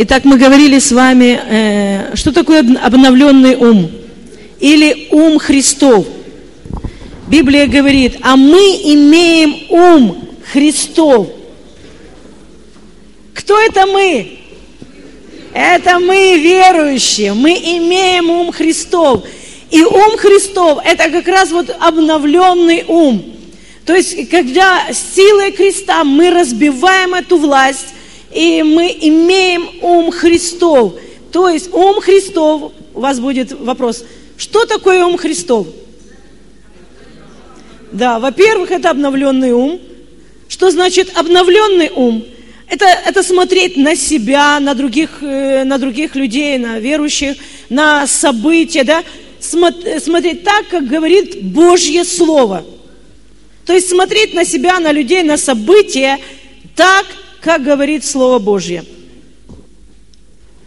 [0.00, 3.90] Итак, мы говорили с вами, э, что такое обновленный ум
[4.60, 6.06] или ум Христов.
[7.26, 11.26] Библия говорит, а мы имеем ум Христов.
[13.34, 14.38] Кто это мы?
[15.52, 19.24] Это мы верующие, мы имеем ум Христов.
[19.72, 23.34] И ум Христов– это как раз вот обновленный ум.
[23.84, 27.86] То есть, когда силой креста мы разбиваем эту власть,
[28.32, 30.94] и мы имеем ум Христов.
[31.32, 34.04] То есть ум Христов, у вас будет вопрос,
[34.36, 35.66] что такое ум Христов?
[37.92, 39.80] Да, во-первых, это обновленный ум.
[40.48, 42.24] Что значит обновленный ум?
[42.68, 47.36] Это, это смотреть на себя, на других, э, на других людей, на верующих,
[47.70, 49.02] на события, да?
[49.40, 52.64] смотреть так, как говорит Божье Слово.
[53.64, 56.18] То есть смотреть на себя, на людей, на события
[56.74, 57.06] так,
[57.40, 58.84] как говорит Слово Божье.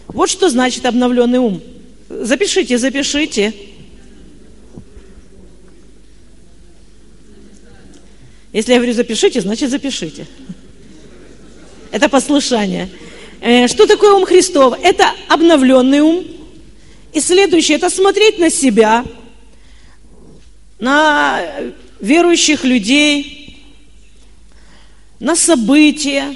[0.08, 1.62] Вот что значит обновленный ум.
[2.10, 3.54] Запишите, запишите.
[8.52, 10.28] Если я говорю запишите, значит запишите.
[11.92, 12.90] Это послушание.
[13.40, 14.78] Э, что такое ум Христов?
[14.82, 16.26] Это обновленный ум.
[17.14, 19.06] И следующее, это смотреть на себя,
[20.80, 21.42] на
[22.00, 23.64] верующих людей,
[25.20, 26.36] на события,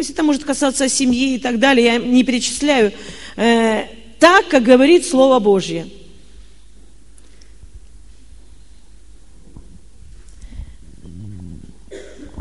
[0.00, 2.90] то есть это может касаться семьи и так далее, я не перечисляю.
[3.36, 3.84] Э,
[4.18, 5.86] так, как говорит Слово Божье.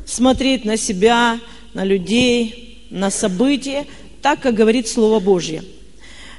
[0.05, 1.37] Смотреть на себя,
[1.73, 3.85] на людей, на события,
[4.21, 5.61] так, как говорит Слово Божье.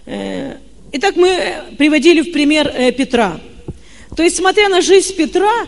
[0.06, 0.56] Э,
[0.92, 3.38] итак, мы приводили в пример э, Петра.
[4.16, 5.66] То есть, смотря на жизнь Петра,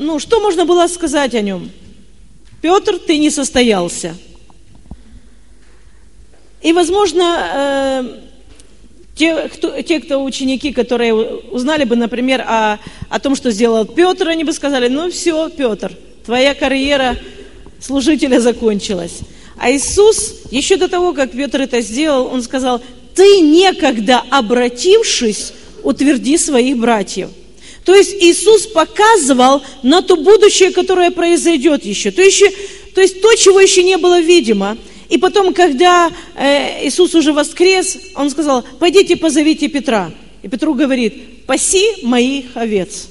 [0.00, 1.70] ну, что можно было сказать о нем?
[2.60, 4.16] Петр, ты не состоялся–
[6.62, 8.32] и, возможно, э,
[9.16, 12.78] те кто, те, кто ученики, которые узнали бы, например, о,
[13.08, 15.92] о том, что сделал Петр, они бы сказали, ну все, Петр,
[16.24, 17.16] твоя карьера
[17.80, 19.20] служителя закончилась.
[19.58, 22.80] А Иисус, еще до того, как Петр это сделал, он сказал,
[23.14, 25.52] ты некогда обратившись,
[25.82, 27.28] утверди своих братьев.
[27.84, 32.12] То есть Иисус показывал на то будущее, которое произойдет еще.
[32.12, 32.44] То есть,
[32.94, 34.78] то, есть то, чего еще не было видимо–
[35.12, 40.10] и потом, когда э, Иисус уже воскрес, Он сказал, пойдите позовите Петра.
[40.42, 43.08] И Петру говорит, паси моих овец.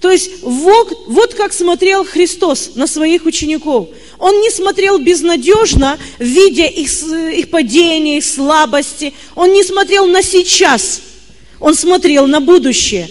[0.00, 3.88] То есть вот, вот как смотрел Христос на своих учеников.
[4.20, 9.12] Он не смотрел безнадежно, видя их, их падение, их слабости.
[9.34, 11.00] Он не смотрел на сейчас.
[11.58, 13.10] Он смотрел на будущее.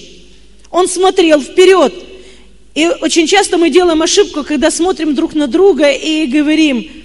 [0.72, 1.94] Он смотрел вперед.
[2.74, 7.04] И очень часто мы делаем ошибку, когда смотрим друг на друга и говорим,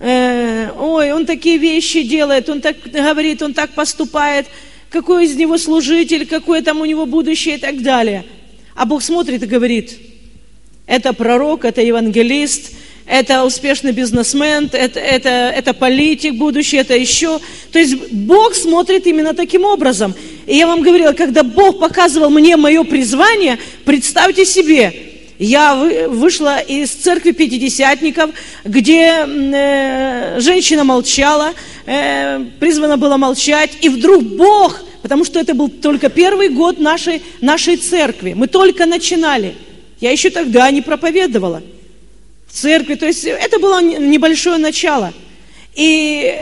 [0.00, 4.46] э, ой, он такие вещи делает, он так говорит, он так поступает,
[4.90, 8.24] какой из него служитель, какое там у него будущее и так далее.
[8.74, 9.98] А Бог смотрит и говорит,
[10.86, 12.72] это пророк, это евангелист,
[13.08, 17.40] это успешный бизнесмен, это, это, это политик будущий, это еще.
[17.72, 20.14] То есть Бог смотрит именно таким образом.
[20.46, 25.07] И я вам говорила, когда Бог показывал мне мое призвание, представьте себе,
[25.38, 25.74] я
[26.08, 28.30] вышла из церкви пятидесятников,
[28.64, 31.52] где э, женщина молчала,
[31.86, 37.22] э, призвана была молчать, и вдруг Бог, потому что это был только первый год нашей,
[37.40, 39.54] нашей церкви, мы только начинали.
[40.00, 41.62] Я еще тогда не проповедовала
[42.48, 45.12] в церкви, то есть это было небольшое начало.
[45.76, 46.34] И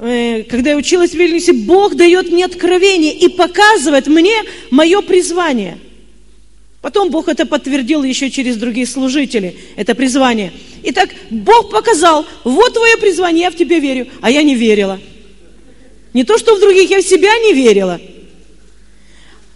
[0.00, 4.36] э, когда я училась в Вильнюсе, Бог дает мне откровение и показывает мне
[4.70, 5.78] мое призвание–
[6.80, 10.52] Потом Бог это подтвердил еще через других служителей, это призвание.
[10.84, 14.98] Итак, Бог показал, вот твое призвание, я в тебя верю, а я не верила.
[16.14, 18.00] Не то, что в других, я в себя не верила.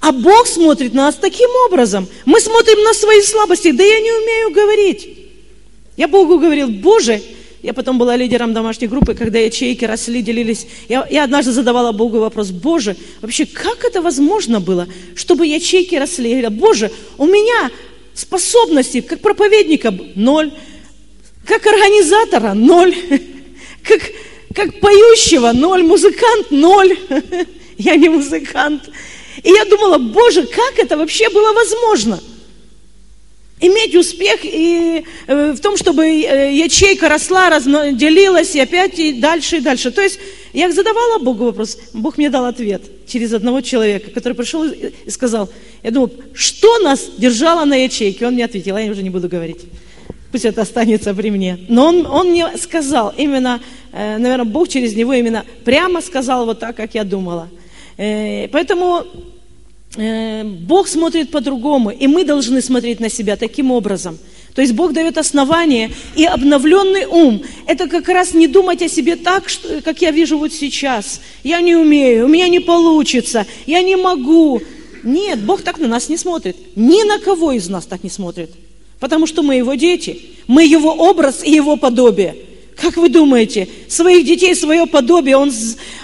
[0.01, 2.07] А Бог смотрит на нас таким образом.
[2.27, 3.71] Мы смотрим на свои слабости.
[3.71, 5.09] Да я не умею говорить.
[5.97, 7.23] Я Богу говорил, Боже,
[7.65, 10.67] я потом была лидером домашней группы, когда ячейки росли, делились.
[10.87, 16.29] Я, я однажды задавала Богу вопрос, Боже, вообще как это возможно было, чтобы ячейки росли?
[16.29, 17.71] Я говорила, Боже, у меня
[18.13, 20.53] способности как проповедника ноль,
[21.47, 22.95] как организатора ноль,
[23.83, 24.03] как,
[24.55, 26.99] как поющего ноль, музыкант ноль.
[27.79, 28.91] Я не музыкант.
[29.43, 32.21] И я думала, Боже, как это вообще было возможно?
[33.61, 39.13] Иметь успех и э, в том, чтобы э, ячейка росла, разно, делилась и опять и
[39.13, 39.91] дальше и дальше.
[39.91, 40.19] То есть
[40.53, 45.49] я задавала Богу вопрос, Бог мне дал ответ через одного человека, который пришел и сказал,
[45.83, 48.27] я думаю, что нас держало на ячейке?
[48.27, 49.61] Он мне ответил, я уже не буду говорить.
[50.33, 51.59] Пусть это останется при мне.
[51.69, 53.61] Но он, он мне сказал именно
[53.93, 57.49] э, наверное, Бог через него именно прямо сказал вот так, как я думала.
[57.97, 59.07] Поэтому
[59.97, 64.19] Бог смотрит по-другому, и мы должны смотреть на себя таким образом.
[64.55, 67.43] То есть Бог дает основание и обновленный ум.
[67.67, 71.21] Это как раз не думать о себе так, что, как я вижу вот сейчас.
[71.43, 74.63] Я не умею, у меня не получится, я не могу.
[75.03, 76.57] Нет, Бог так на нас не смотрит.
[76.77, 78.51] Ни на кого из нас так не смотрит.
[79.01, 80.23] Потому что мы Его дети.
[80.47, 82.37] Мы Его образ и Его подобие.
[82.77, 85.53] Как вы думаете, своих детей, свое подобие Он,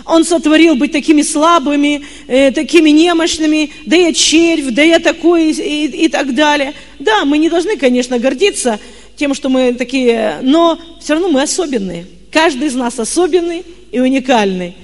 [0.06, 5.86] он сотворил быть такими слабыми, э, такими немощными, да я червь, да я такой и,
[6.04, 6.74] и так далее.
[6.98, 8.78] Да, мы не должны, конечно, гордиться
[9.16, 12.06] тем, что мы такие, но все равно мы особенные.
[12.30, 14.74] Каждый из нас особенный и уникальный.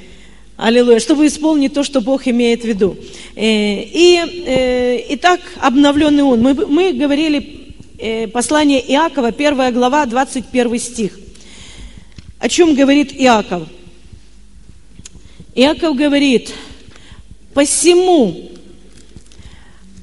[0.57, 2.97] Аллилуйя, чтобы исполнить то, что Бог имеет в виду.
[3.37, 6.41] Э, и, э, и так обновленный он.
[6.41, 11.19] Мы, мы говорили э, послание Иакова, первая глава, 21 стих.
[12.39, 13.69] О чем говорит Иаков?
[15.55, 16.53] Иаков говорит,
[17.55, 18.51] посему,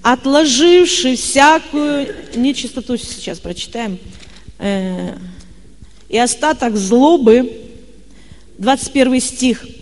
[0.02, 4.00] отложивший всякую нечистоту, сейчас прочитаем,
[6.10, 7.62] и остаток злобы,
[8.58, 9.66] 21 стих–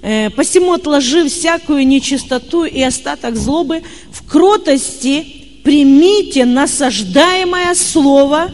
[0.00, 5.26] Э, посему отложив всякую нечистоту и остаток злобы, в кротости
[5.64, 8.52] примите насаждаемое слово,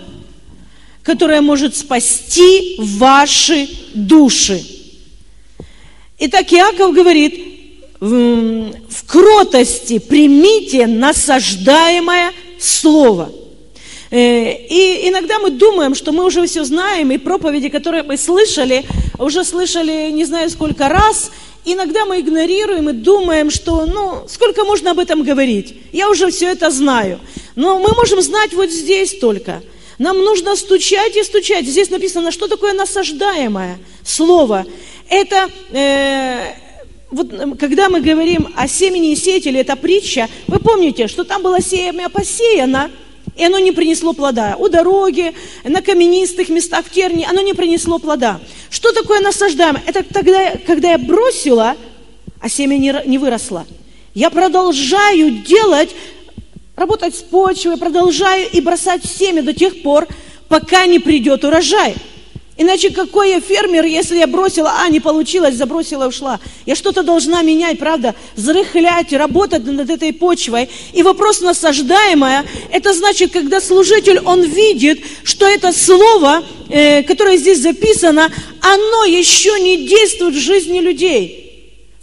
[1.05, 4.65] которое может спасти ваши души.
[6.19, 7.41] Итак, Иаков говорит,
[8.01, 13.31] в кротости примите насаждаемое слово–
[14.15, 18.85] Э, и иногда мы думаем, что мы уже все знаем, и проповеди, которые мы слышали,
[19.19, 21.33] уже слышали не знаю сколько раз,
[21.65, 25.75] иногда мы игнорируем и думаем, что, ну, сколько можно об этом говорить?
[25.93, 27.19] Я уже все это знаю.
[27.57, 29.63] Но мы можем знать вот здесь только.
[29.99, 31.67] Нам нужно стучать и стучать.
[31.67, 34.67] Здесь написано, что такое насаждаемое слово.
[35.09, 36.53] Это, э,
[37.11, 41.61] вот когда мы говорим о семени и сеятеле, это притча, вы помните, что там было
[41.61, 42.91] семя посеяно,
[43.37, 44.57] и оно не принесло плода.
[44.59, 48.41] У дороги, на каменистых местах, в тернии, оно не принесло плода.
[48.71, 49.83] Что такое насаждаемое?
[49.87, 51.77] Это тогда, когда я бросила,
[52.41, 53.67] а семя не, не выросло.
[54.15, 55.91] Я продолжаю делать,
[56.77, 60.07] работать с почвой, продолжаю и бросать семя до тех пор,
[60.49, 61.95] пока не придет урожай.
[62.57, 66.39] Иначе какой я фермер, если я бросила, а, не получилось, забросила, ушла.
[66.67, 70.69] Я что-то должна менять, правда, зарыхлять, работать над этой почвой.
[70.93, 77.59] И вопрос насаждаемое, это значит, когда служитель, он видит, что это слово, э, которое здесь
[77.59, 78.31] записано,
[78.61, 81.44] оно еще не действует в жизни людей.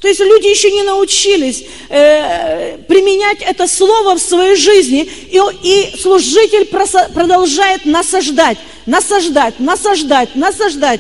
[0.02, 5.98] То есть люди еще не научились э, применять это слово в своей жизни, и, и
[5.98, 11.00] служитель продолжает насаждать насаждать, насаждать, насаждать.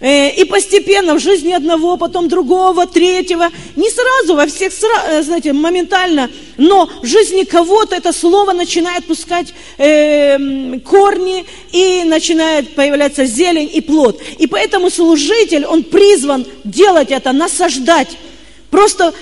[0.00, 4.72] Э, и постепенно в жизни одного, потом другого, третьего, не сразу, во всех,
[5.08, 12.74] э, знаете, моментально, но в жизни кого-то это слово начинает пускать э, корни и начинает
[12.74, 14.18] появляться зелень и плод.
[14.38, 18.16] И поэтому служитель, он призван делать это, насаждать.
[18.70, 19.12] Просто,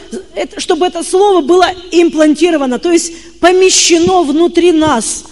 [0.58, 5.24] чтобы это слово было имплантировано, то есть помещено внутри нас.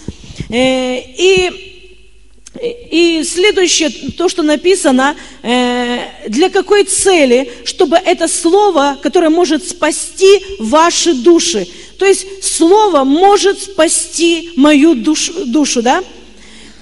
[0.49, 1.67] И
[2.61, 10.41] и следующее, то, что написано, э, для какой цели, чтобы это слово, которое может спасти
[10.59, 11.67] ваши души.
[11.99, 16.03] То есть слово может спасти мою душу, душу да?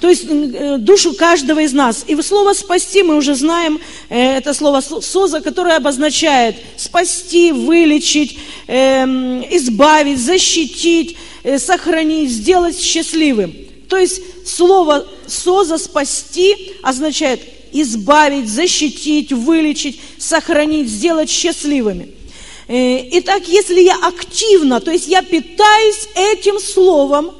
[0.01, 2.03] То есть э, душу каждого из нас.
[2.07, 8.37] И слово «спасти» мы уже знаем, э, это слово «соза», которое обозначает спасти, вылечить,
[8.67, 11.17] эм, избавить, защитить,
[11.57, 13.53] сохранить, сделать счастливым.
[13.87, 22.09] То есть слово «соза» спасти означает избавить, защитить, вылечить, сохранить, сделать счастливыми.
[22.67, 27.31] Э, итак, если я активно, то есть я питаюсь этим словом,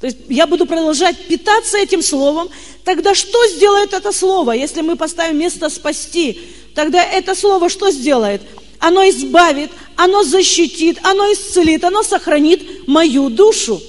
[0.00, 2.48] то есть я буду продолжать питаться этим словом,
[2.84, 6.40] тогда что сделает это слово, если мы поставим место спасти?
[6.74, 8.42] Тогда это слово что сделает?
[8.78, 13.82] Оно избавит, оно защитит, оно исцелит, оно сохранит мою душу.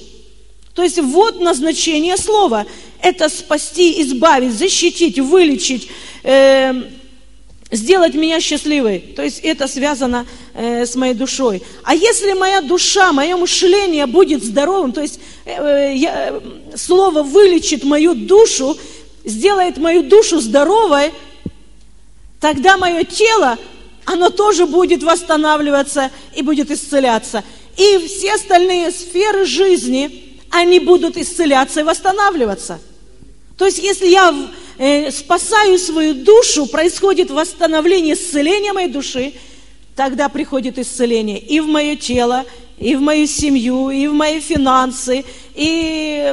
[0.74, 2.66] То есть вот назначение слова.
[3.00, 5.88] Это спасти, избавить, защитить, вылечить,
[6.24, 6.74] э,
[7.70, 8.98] сделать меня счастливой.
[8.98, 11.62] То есть это связано э, с моей душой.
[11.84, 16.40] А если моя душа, мое мышление будет здоровым, то есть э, я,
[16.76, 18.76] слово вылечит мою душу,
[19.24, 21.12] сделает мою душу здоровой,
[22.40, 23.58] тогда мое тело,
[24.04, 27.44] оно тоже будет восстанавливаться и будет исцеляться.
[27.76, 32.80] И все остальные сферы жизни– они будут исцеляться и восстанавливаться.
[33.56, 34.34] То есть, если я
[34.80, 39.34] э, спасаю свою душу, происходит восстановление, исцеление моей души,
[39.94, 42.44] тогда приходит исцеление и в мое тело,
[42.78, 46.32] и в мою семью, и в мои финансы, и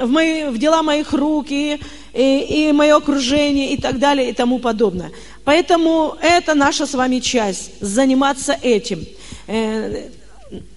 [0.00, 1.80] в, мои, в дела моих рук, и,
[2.14, 5.10] и, и мое окружение, и так далее, и тому подобное.
[5.44, 9.04] Поэтому это наша с вами часть, заниматься этим.
[9.48, 10.08] Э,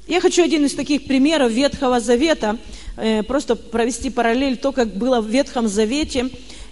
[0.08, 2.58] я хочу один из таких примеров Ветхого Завета,
[2.98, 6.32] э, просто провести параллель, то, как было в Ветхом Завете,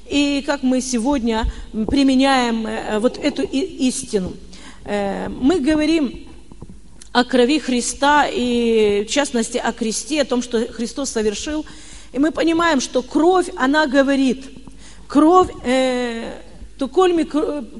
[0.10, 4.34] и как мы сегодня применяем э, вот эту истину.
[4.86, 6.28] Мы говорим
[7.12, 11.66] о крови Христа и, в частности, о кресте, о том, что Христос совершил.
[12.12, 14.46] И мы понимаем, что кровь, она говорит.
[15.08, 16.39] Кровь, э,
[16.78, 17.24] то кольми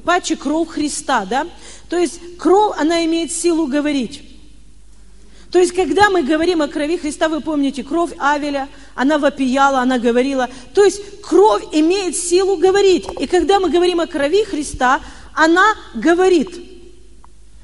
[0.04, 1.46] паче кровь Христа, да?
[1.88, 4.22] То есть кровь, она имеет силу говорить.
[5.50, 9.98] То есть, когда мы говорим о крови Христа, вы помните, кровь Авеля, она вопияла, она
[9.98, 10.48] говорила.
[10.74, 13.06] То есть, кровь имеет силу говорить.
[13.18, 15.00] И когда мы говорим о крови Христа,
[15.34, 16.50] она говорит.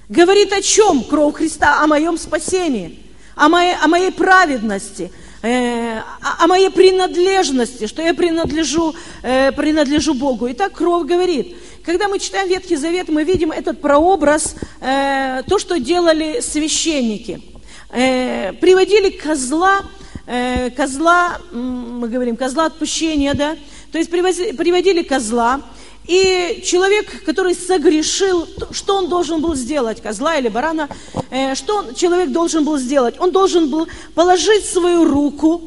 [0.08, 1.80] Говорит о чем кровь Христа?
[1.82, 2.98] О моем спасении,
[3.36, 5.12] о моей, о моей праведности,
[5.42, 6.00] э,
[6.40, 10.48] о, моей принадлежности, что я принадлежу, э, принадлежу Богу.
[10.48, 11.56] И так кровь говорит.
[11.84, 17.55] Когда мы читаем Ветхий Завет, мы видим этот прообраз, э, то, что делали священники.
[17.90, 19.82] Э, приводили козла,
[20.26, 23.56] э, козла, мы говорим, козла отпущения, да,
[23.92, 25.60] то есть приводили козла,
[26.06, 30.88] и человек, который согрешил, что он должен был сделать, козла или барана,
[31.30, 33.14] э, что он, человек должен был сделать?
[33.18, 35.62] Он должен был положить свою руку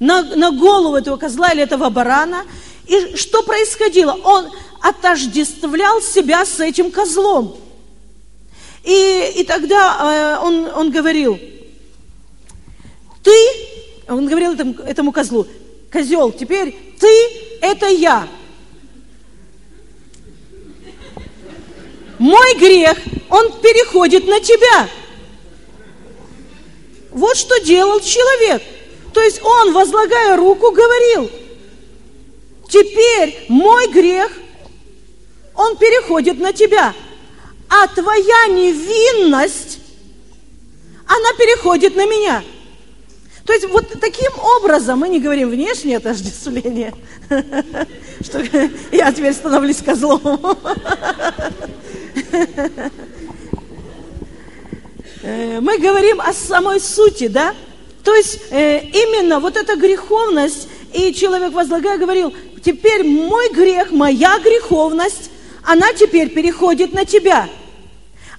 [0.00, 2.44] на, на голову этого козла или этого барана.
[2.86, 4.12] И что происходило?
[4.24, 7.56] Он отождествлял себя с этим козлом.
[8.84, 11.38] И, и тогда э, он, он говорил,
[13.22, 13.32] ты,
[14.08, 15.46] он говорил этому, этому козлу,
[15.92, 17.08] козел, теперь ты
[17.60, 18.28] это я.
[22.22, 22.96] мой грех,
[23.30, 24.88] он переходит на тебя.
[27.10, 28.62] Вот что делал человек.
[29.12, 31.28] То есть он, возлагая руку, говорил,
[32.68, 34.30] теперь мой грех,
[35.56, 36.94] он переходит на тебя.
[37.74, 39.78] А твоя невинность,
[41.06, 42.44] она переходит на меня.
[43.46, 46.92] То есть вот таким образом, мы не говорим внешнее отождествление,
[48.20, 48.42] что
[48.92, 50.20] я теперь становлюсь козлом.
[55.22, 57.54] Э, мы говорим о самой сути, да?
[58.04, 64.38] То есть э, именно вот эта греховность, и человек возлагая говорил, теперь мой грех, моя
[64.40, 65.30] греховность,
[65.62, 67.48] она теперь переходит на тебя.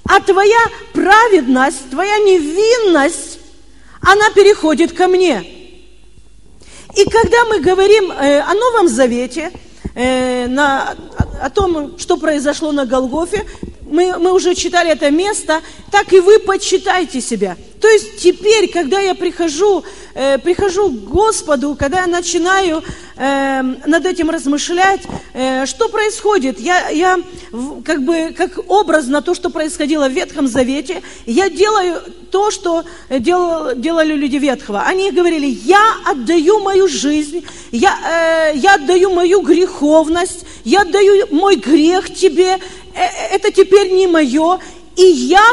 [0.05, 0.59] А твоя
[0.93, 3.39] праведность, твоя невинность,
[4.01, 5.41] она переходит ко мне.
[6.95, 9.51] И когда мы говорим э, о Новом Завете,
[9.95, 10.95] на,
[11.39, 13.45] о том, что произошло на Голгофе,
[13.81, 17.57] мы, мы уже читали это место, так и вы почитайте себя.
[17.83, 22.81] То есть теперь, когда я прихожу, э, прихожу к Господу, когда я начинаю
[23.17, 25.01] э, над этим размышлять,
[25.33, 26.61] э, что происходит?
[26.61, 27.19] Я, я
[27.83, 32.85] как бы как образ на то, что происходило в Ветхом Завете, я делаю то, что
[33.09, 34.83] делал, делали люди Ветхого.
[34.83, 41.57] Они говорили, я отдаю мою жизнь, я, э, я отдаю мою греховность, я отдаю мой
[41.57, 42.59] грех тебе,
[42.95, 43.01] э,
[43.33, 44.59] это теперь не мое,
[44.95, 45.43] и я,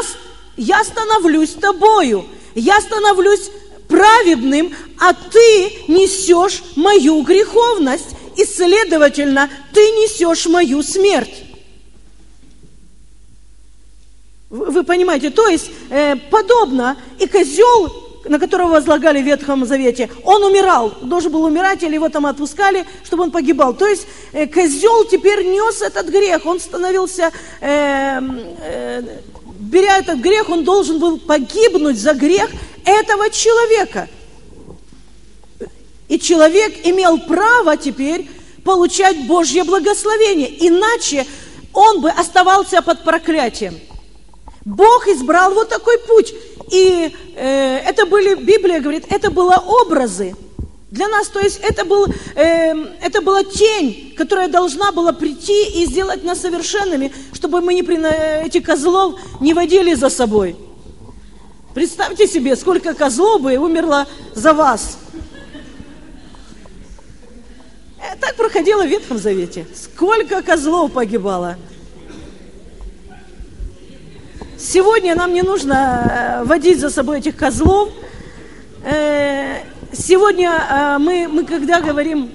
[0.57, 3.51] я становлюсь тобою, я становлюсь
[3.87, 11.43] праведным, а ты несешь мою греховность, и, следовательно, ты несешь мою смерть.
[14.49, 20.43] Вы понимаете, то есть э, подобно и козел на которого возлагали в Ветхом Завете, он
[20.43, 23.73] умирал, должен был умирать, или его там отпускали, чтобы он погибал.
[23.73, 27.31] То есть э, козел теперь нес этот грех, он становился,
[27.61, 28.19] э,
[28.59, 29.03] э,
[29.71, 32.51] беря этот грех, он должен был погибнуть за грех
[32.85, 34.09] этого человека.
[36.09, 38.29] И человек имел право теперь
[38.65, 41.25] получать Божье благословение, иначе
[41.73, 43.79] он бы оставался под проклятием.
[44.65, 46.33] Бог избрал вот такой путь.
[46.69, 50.35] И э, это были, Библия говорит, это было образы
[50.91, 51.29] для нас.
[51.29, 52.05] То есть это, был,
[52.35, 57.81] э, это была тень, которая должна была прийти и сделать нас совершенными, чтобы мы не,
[58.45, 60.55] эти козлов не водили за собой.
[61.73, 64.05] Представьте себе, сколько козлов бы умерло
[64.35, 64.97] за вас.
[67.97, 69.65] Э, так проходило в Ветхом Завете.
[69.73, 71.55] Сколько козлов погибало.
[74.57, 77.89] Сегодня нам не нужно э, водить за собой этих козлов.
[78.83, 82.29] Э, сегодня э, мы, мы когда говорим,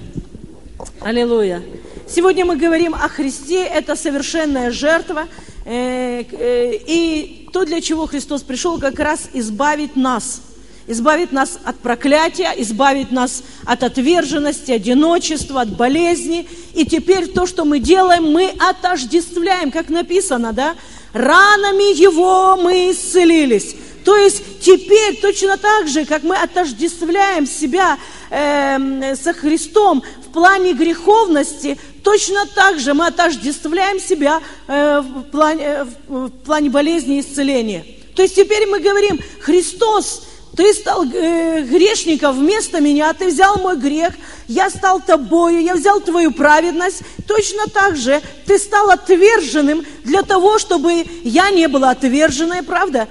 [1.01, 1.61] аллилуйя,
[2.09, 5.27] Сегодня мы говорим о Христе, это совершенная жертва,
[5.65, 10.41] э, э, и то, для чего Христос пришел, как раз избавить нас–
[10.87, 16.47] избавить нас от проклятия, избавить нас от отверженности, одиночества, от болезни.
[16.73, 20.75] И теперь то, что мы делаем, мы отождествляем, как написано, да?
[21.13, 23.75] Ранами Его мы исцелились.
[24.07, 27.97] То есть теперь точно так же, как мы отождествляем себя
[28.29, 35.63] э, со Христом в плане греховности, точно так же мы отождествляем себя э, в, плане,
[35.65, 37.85] э, в плане болезни и исцеления.
[38.15, 40.23] То есть теперь мы говорим, Христос
[40.55, 44.13] ты стал э, грешником вместо меня, ты взял мой грех,
[44.47, 47.01] я стал тобою, я взял твою праведность.
[47.27, 53.09] Точно так же ты стал отверженным для того, чтобы я не была отверженной, правда?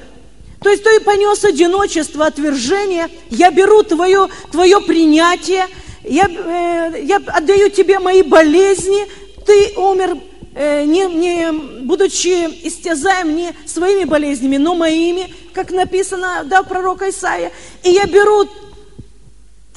[0.60, 5.66] То есть ты понес одиночество, отвержение, я беру твое, твое принятие,
[6.02, 9.06] я, э, я отдаю тебе мои болезни,
[9.44, 10.16] ты умер
[10.58, 17.52] Э, не, не будучи истязаем не своими болезнями, но моими, как написано да, пророка Исаия.
[17.82, 18.48] И я беру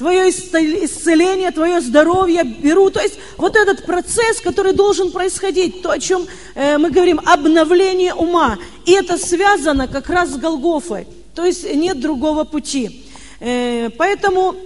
[0.00, 2.88] твое исцеление, твое здоровье, беру.
[2.88, 8.14] То есть вот этот процесс, который должен происходить, то, о чем э, мы говорим, обновление
[8.14, 8.56] ума.
[8.86, 11.06] И это связано как раз с Голгофой.
[11.34, 13.04] То есть нет другого пути.
[13.40, 14.56] Э, поэтому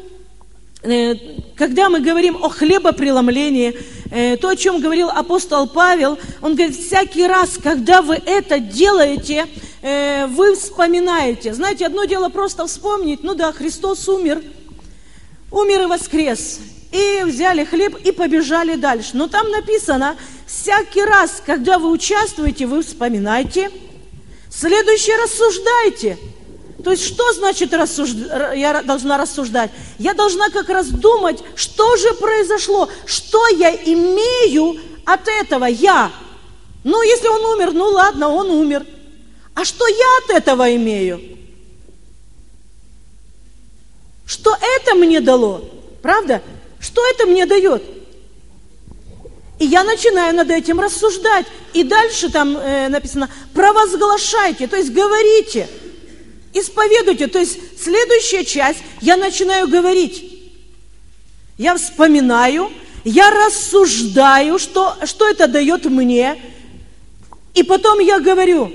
[0.86, 1.14] Э,
[1.56, 3.74] когда мы говорим о хлебопреломлении,
[4.40, 9.46] то, о чем говорил апостол Павел, он говорит, всякий раз, когда вы это делаете,
[9.82, 11.52] вы вспоминаете.
[11.52, 14.40] Знаете, одно дело просто вспомнить, ну да, Христос умер,
[15.54, 16.60] умер и воскрес.
[16.92, 19.10] И взяли хлеб и побежали дальше.
[19.14, 23.70] Но там написано, всякий раз, когда вы участвуете, вы вспоминайте,
[24.50, 26.18] следующее рассуждайте–
[26.84, 28.14] то есть что значит рассужд...
[28.54, 29.70] я должна рассуждать?
[29.98, 36.12] Я должна как раз думать, что же произошло, что я имею от этого я.
[36.84, 38.84] Ну, если он умер, ну ладно, он умер.
[39.54, 41.22] А что я от этого имею?
[44.26, 45.64] Что это мне дало?
[46.02, 46.42] Правда?
[46.80, 47.82] Что это мне дает?
[49.58, 51.46] И я начинаю над этим рассуждать.
[51.72, 55.68] И дальше там э, написано, провозглашайте, то есть говорите–
[56.54, 57.26] Исповедуйте.
[57.26, 60.24] То есть следующая часть, я начинаю говорить.
[61.58, 62.70] Я вспоминаю,
[63.04, 66.40] я рассуждаю, что, что это дает мне.
[67.54, 68.72] И потом я говорю,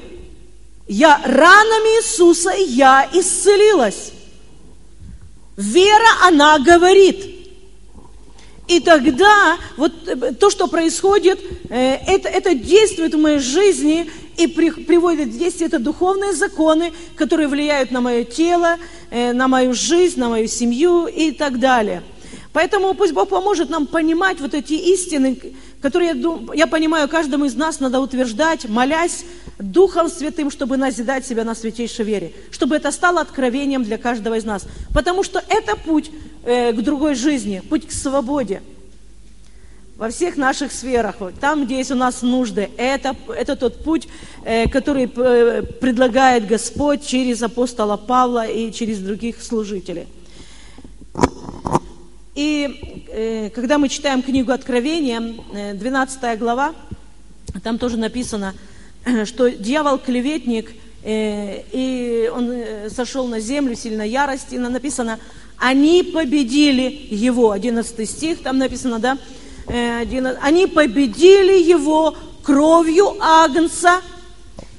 [0.88, 4.12] я ранами Иисуса я исцелилась.
[5.60, 7.36] Вера, она говорит.
[8.70, 11.38] И тогда вот э, то, что происходит,
[11.70, 16.94] э, это, это действует в моей жизни, и при, приводит в действие это духовные законы,
[17.18, 18.78] которые влияют на мое тело,
[19.12, 22.04] э, на мою жизнь, на мою семью и так далее.
[22.54, 25.38] Поэтому пусть Бог поможет нам понимать вот эти истины,
[25.82, 29.24] которые, я, дум, я понимаю, каждому из нас надо утверждать, молясь
[29.60, 34.46] Духом Святым, чтобы назидать себя на святейшей вере, чтобы это стало откровением для каждого из
[34.46, 34.66] нас.
[34.94, 36.12] Потому что это путь
[36.44, 38.62] э, к другой жизни, путь к свободе
[40.00, 42.70] во всех наших сферах, там, где есть у нас нужды.
[42.78, 44.08] Это, это тот путь,
[44.46, 50.08] э, который э, предлагает Господь через апостола Павла и через других служителей.
[52.36, 55.36] И э, когда мы читаем книгу Откровения,
[55.74, 56.74] 12 глава,
[57.64, 58.54] там тоже написано,
[59.26, 62.54] что дьявол клеветник, и он
[62.90, 65.18] сошел на землю сильно ярости, написано,
[65.58, 69.18] они победили его, 11 стих, там написано, да,
[70.42, 74.02] они победили его кровью Агнца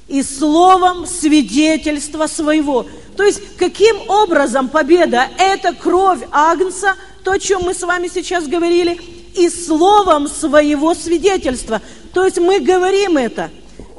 [0.07, 2.85] и словом свидетельства своего.
[3.15, 5.27] То есть, каким образом победа?
[5.37, 8.99] Это кровь Агнца, то, о чем мы с вами сейчас говорили,
[9.35, 11.81] и словом своего свидетельства.
[12.13, 13.49] То есть, мы говорим это.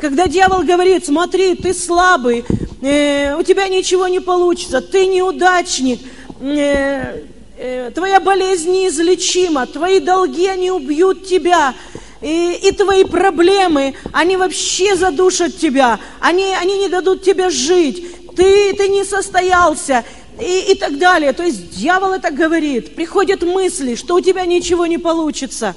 [0.00, 2.44] Когда дьявол говорит, смотри, ты слабый,
[2.82, 6.00] э, у тебя ничего не получится, ты неудачник,
[6.40, 7.22] э,
[7.64, 11.74] Э, твоя болезнь неизлечима, твои долги, они убьют тебя,
[12.20, 18.74] и, и твои проблемы, они вообще задушат тебя, они, они не дадут тебе жить, ты,
[18.74, 20.04] ты не состоялся,
[20.40, 21.32] и, и так далее.
[21.32, 25.74] То есть дьявол это говорит, приходят мысли, что у тебя ничего не получится.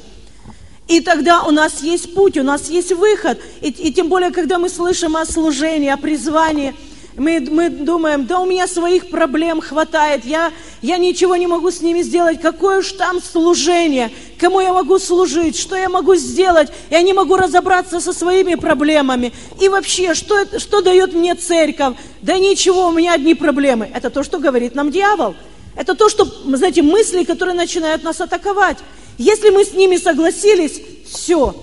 [0.88, 3.39] И тогда у нас есть путь, у нас есть выход.
[3.62, 6.74] И, и тем более, когда мы слышим о служении, о призвании–
[7.17, 10.51] мы, мы думаем, да у меня своих проблем хватает, я,
[10.82, 15.58] я ничего не могу с ними сделать, какое уж там служение, кому я могу служить,
[15.58, 19.32] что я могу сделать, я не могу разобраться со своими проблемами.
[19.62, 21.95] И вообще, что, что дает мне церковь?
[22.21, 23.89] Да ничего, у меня одни проблемы.
[23.93, 25.36] Это то, что говорит нам дьявол.
[25.75, 28.78] Это то, что, знаете, мысли, которые начинают нас атаковать.
[29.17, 31.56] Если мы с ними согласились, все,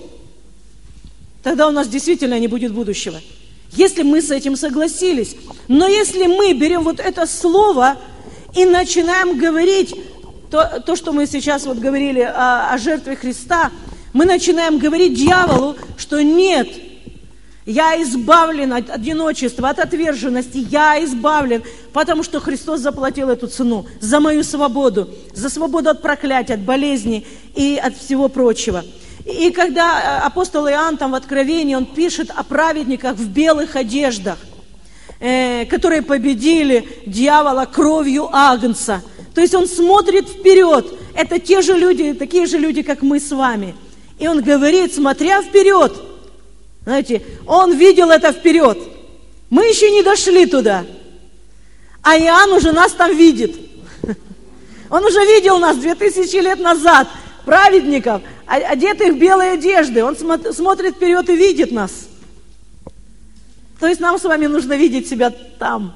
[1.43, 3.19] тогда у нас действительно не будет будущего.
[3.75, 5.35] Если мы с этим согласились.
[5.67, 7.97] Но если мы берем вот это слово
[8.55, 9.95] и начинаем говорить
[10.51, 13.71] то, то что мы сейчас вот говорили о, о жертве Христа,
[14.13, 16.67] мы начинаем говорить дьяволу, что нет,
[17.65, 20.65] я избавлен от одиночества, от отверженности.
[20.69, 26.55] Я избавлен, потому что Христос заплатил эту цену за мою свободу, за свободу от проклятия,
[26.55, 28.83] от болезней и от всего прочего.
[29.25, 34.37] И когда э, апостол Иоанн там в Откровении, он пишет о праведниках в белых одеждах,
[35.19, 39.01] э, которые победили дьявола кровью Агнца.
[39.33, 40.93] То есть он смотрит вперед.
[41.15, 43.75] Это те же люди, такие же люди, как мы с вами.
[44.19, 45.93] И он говорит, смотря вперед,
[46.83, 48.77] знаете, он видел это вперед.
[49.49, 50.85] Мы еще не дошли туда.
[52.01, 53.55] А Иоанн уже нас там видит.
[54.89, 57.07] Он уже видел нас 2000 лет назад,
[57.45, 60.03] праведников, одетых в белые одежды.
[60.03, 62.07] Он смотрит вперед и видит нас.
[63.79, 65.93] То есть нам с вами нужно видеть себя там,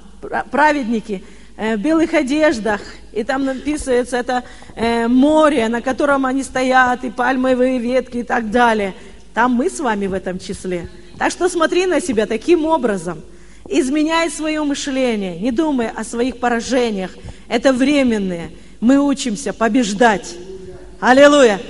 [0.52, 1.24] праведники,
[1.56, 2.82] э, в белых одеждах.
[3.14, 4.44] И там написывается это
[4.76, 8.94] э, море, на котором они стоят, и пальмовые ветки и так далее–
[9.38, 10.90] там мы с вами в этом числе.
[11.20, 13.22] Так что смотри на себя таким образом.
[13.70, 15.40] Изменяй свое мышление.
[15.40, 17.12] Не думай о своих поражениях.
[17.48, 18.50] Это временные.
[18.80, 20.36] Мы учимся побеждать.
[21.00, 21.62] Аллилуйя.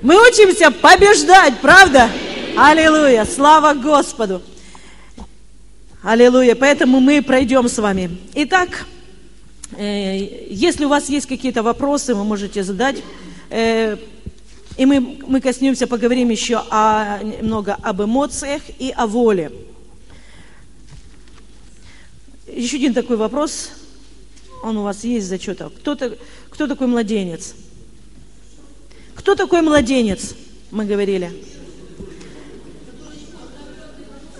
[0.00, 2.08] Мы учимся побеждать, правда?
[2.56, 3.26] Аллилуйя.
[3.26, 4.40] Слава Господу.
[6.02, 6.54] Аллилуйя.
[6.54, 8.16] Поэтому мы пройдем с вами.
[8.34, 8.86] Итак,
[9.76, 13.02] э, если у вас есть какие-то вопросы, вы можете задать.
[13.50, 13.98] Э,
[14.78, 19.52] и мы, мы коснемся, поговорим еще о, немного об эмоциях и о воле.
[22.50, 23.72] Еще один такой вопрос.
[24.62, 25.70] Он у вас есть зачетов.
[25.74, 27.54] Кто, -то, кто такой младенец?
[29.20, 30.34] Кто такой младенец?
[30.70, 31.30] Мы говорили.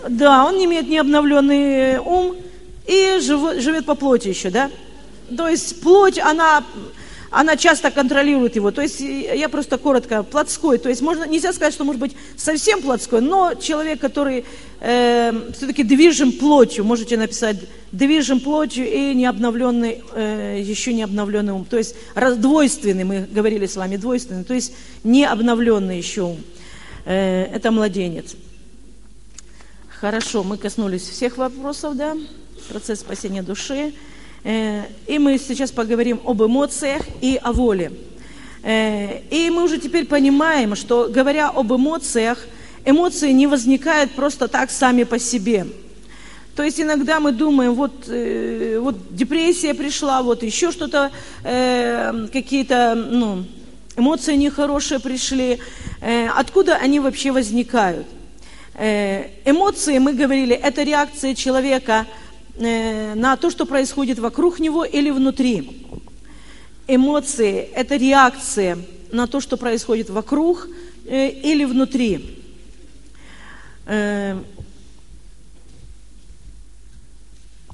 [0.08, 2.34] Да, он не имеет необновленный ум
[2.86, 4.70] и живет по плоти еще, да?
[5.36, 6.64] То есть плоть, она
[7.30, 8.70] она часто контролирует его.
[8.72, 10.78] То есть я просто коротко, плотской.
[10.78, 14.44] То есть можно, нельзя сказать, что может быть совсем плотской, но человек, который
[14.80, 17.58] э, все-таки движим плотью, можете написать,
[17.92, 21.64] движим плотью и необновленный, э, еще не обновленный ум.
[21.64, 21.94] То есть
[22.36, 26.40] двойственный, мы говорили с вами, двойственный, то есть не обновленный еще ум.
[27.04, 28.34] Э, это младенец.
[29.88, 32.16] Хорошо, мы коснулись всех вопросов, да?
[32.68, 33.92] Процесс спасения души.
[34.42, 37.92] Э, и мы сейчас поговорим об эмоциях и о воле.
[38.62, 42.38] Э, и мы уже теперь понимаем, что говоря об эмоциях,
[42.85, 45.66] эмоции не возникают просто так сами по себе.
[46.57, 51.11] То есть иногда мы думаем, вот, э, вот депрессия пришла, вот еще что-то,
[51.42, 53.44] какие-то ну,
[53.96, 55.59] эмоции нехорошие пришли.
[56.35, 58.07] Откуда они вообще возникают?
[58.74, 62.29] Эмоции, мы говорили, это реакция человека– Э,
[62.60, 65.86] на то, что происходит вокруг него или внутри.
[66.86, 68.78] Эмоции– это реакция
[69.12, 70.68] на то, что происходит вокруг
[71.06, 72.38] э, или внутри.
[73.86, 74.38] Э,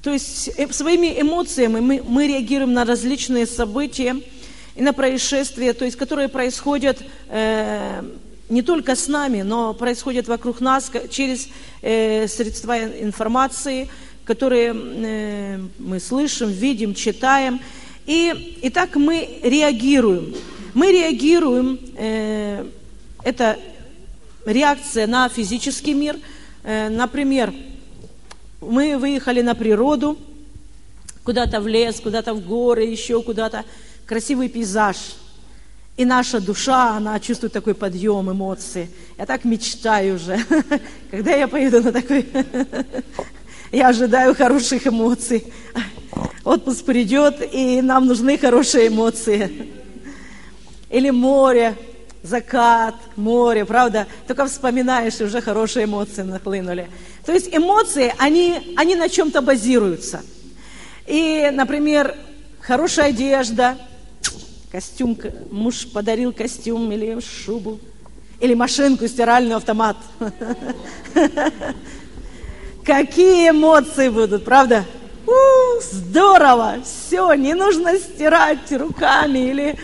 [0.02, 4.16] то есть своими эмоциями мы, мы реагируем на различные события
[4.76, 8.02] и на происшествия, то есть, которые происходят э,
[8.48, 11.48] не только с нами, но происходят вокруг нас через
[11.82, 13.88] э, средства информации,
[14.26, 17.60] которые э, мы слышим, видим, читаем.
[18.06, 20.34] И, и так мы реагируем.
[20.74, 22.66] Мы реагируем, э,
[23.22, 23.58] это
[24.44, 26.18] реакция на физический мир.
[26.64, 27.54] Э, например,
[28.60, 30.18] мы выехали на природу,
[31.22, 33.64] куда-то в лес, куда-то в горы, еще куда-то.
[34.06, 34.96] Красивый пейзаж.
[35.96, 38.90] И наша душа, она чувствует такой подъем эмоций.
[39.16, 40.38] Я так мечтаю уже,
[41.10, 42.26] когда я поеду на такой
[43.72, 45.44] я ожидаю хороших эмоций.
[46.44, 49.72] Отпуск придет, и нам нужны хорошие эмоции.
[50.90, 51.76] Или море,
[52.22, 54.06] закат, море, правда?
[54.26, 56.88] Только вспоминаешь, и уже хорошие эмоции нахлынули.
[57.24, 60.22] То есть эмоции, они, они на чем-то базируются.
[61.06, 62.16] И, например,
[62.60, 63.76] хорошая одежда,
[64.70, 65.18] костюм,
[65.50, 67.80] муж подарил костюм или шубу,
[68.40, 69.96] или машинку, стиральный автомат.
[72.86, 74.84] Какие эмоции будут, правда?
[75.26, 79.76] У, здорово, все, не нужно стирать руками или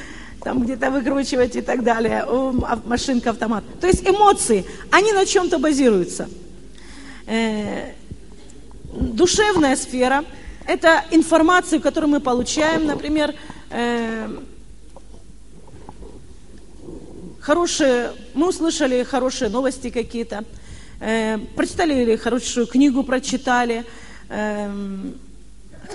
[0.44, 3.64] там где-то выкручивать и так далее, а, машинка, автомат.
[3.80, 6.28] То есть эмоции, они на чем-то базируются.
[7.26, 7.94] Э,
[8.92, 10.24] душевная сфера–
[10.68, 13.34] это информация, которую мы получаем, например,
[13.70, 14.28] э,
[17.40, 20.44] хорошие, мы услышали хорошие новости какие-то,
[21.02, 23.84] э, прочитали хорошую книгу прочитали,
[24.28, 24.70] э,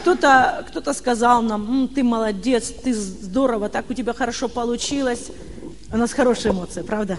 [0.02, 5.32] кто-то кто сказал нам, ты молодец, ты здорово, так у тебя хорошо получилось.
[5.92, 7.18] У нас хорошие эмоции, правда?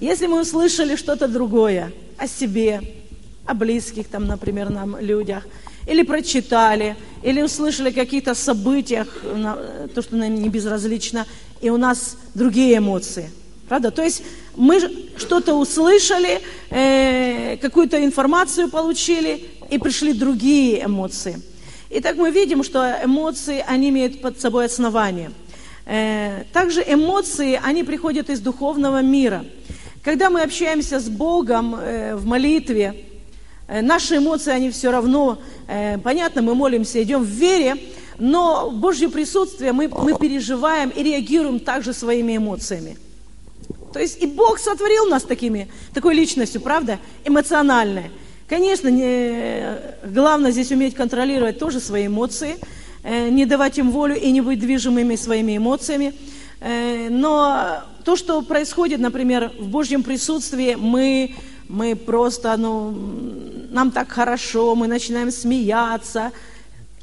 [0.00, 2.80] Если мы услышали что-то другое о себе,
[3.46, 5.44] о близких, там, например, нам людях,
[5.86, 9.08] или прочитали, или услышали о каких-то событиях,
[9.94, 11.26] то, что нам не безразлично,
[11.60, 13.30] и у нас другие эмоции.
[13.68, 13.90] Правда?
[13.90, 14.22] То есть
[14.56, 14.80] мы
[15.16, 21.40] что-то услышали, э, какую-то информацию получили, и пришли другие эмоции.
[21.88, 25.30] Итак, мы видим, что эмоции, они имеют под собой основание.
[25.86, 29.44] Э, также эмоции, они приходят из духовного мира.
[30.02, 33.06] Когда мы общаемся с Богом э, в молитве,
[33.66, 35.38] наши эмоции, они все равно,
[36.02, 37.76] понятно, мы молимся, идем в вере,
[38.18, 42.98] но в Божье присутствие мы, мы переживаем и реагируем также своими эмоциями.
[43.94, 48.10] То есть и Бог сотворил нас такими, такой личностью, правда, эмоциональной.
[48.46, 52.56] Конечно, не, главное здесь уметь контролировать тоже свои эмоции,
[53.02, 56.12] э, не давать им волю и не быть движимыми своими эмоциями.
[57.10, 61.34] Но то, что происходит, например, в Божьем присутствии, мы
[61.68, 62.94] мы просто, ну,
[63.70, 66.30] нам так хорошо, мы начинаем смеяться,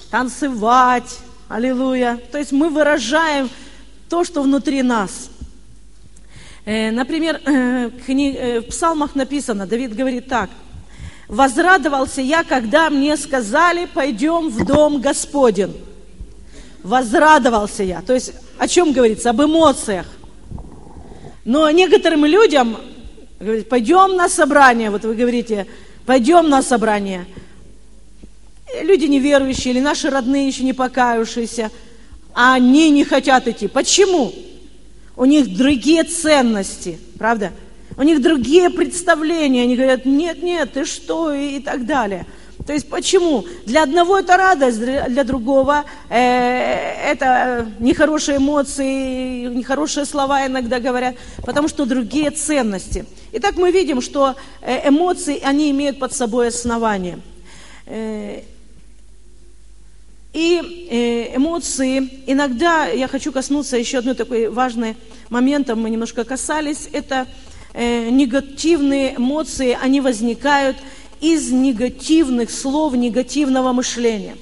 [0.10, 2.20] танцевать, аллилуйя.
[2.32, 3.50] То есть мы выражаем
[4.10, 5.30] то, что внутри нас.
[6.66, 10.50] Э, например, э, в псалмах написано, Давид говорит так,
[11.28, 15.74] «Возрадовался я, когда мне сказали, пойдем в дом Господен».
[16.84, 18.02] Возрадовался я.
[18.02, 19.30] То есть о чем говорится?
[19.30, 20.08] Об эмоциях.
[21.46, 22.78] Но некоторым людям
[23.42, 24.92] Говорит, пойдем на собрание.
[24.92, 25.66] Вот вы говорите,
[26.06, 27.26] пойдем на собрание.
[28.84, 31.72] Люди неверующие или наши родные еще не покаявшиеся,
[32.36, 33.68] а они не хотят идти.
[33.68, 34.32] Почему?
[35.16, 37.52] У них другие ценности, правда?
[37.98, 39.64] У них другие представления.
[39.64, 42.26] Они говорят, нет, нет, ты что, и, и так далее.
[42.66, 43.46] То есть почему?
[43.66, 51.68] Для одного это радость, для другого э, это нехорошие эмоции, нехорошие слова иногда говорят, потому
[51.68, 53.06] что другие ценности.
[53.34, 57.20] Итак, мы видим, что э, эмоции, они имеют под собой основание.
[60.34, 64.96] Э, и э, эмоции, иногда я хочу коснуться еще одной такой важной
[65.30, 67.28] момента, мы немножко касались, это
[67.74, 70.76] негативные эмоции, они возникают
[71.22, 74.36] из негативных слов, негативного мышления.